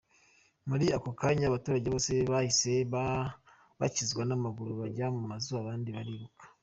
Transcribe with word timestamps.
Muri 0.69 0.85
ako 0.97 1.09
kanya 1.19 1.45
abaturage 1.47 1.87
bose 1.95 2.13
bahise 2.31 2.71
bakizwa 3.79 4.21
n’amaguru 4.25 4.71
bajya 4.81 5.05
mu 5.15 5.21
mazu 5.29 5.51
abandi 5.61 5.89
bariruka! 5.97 6.43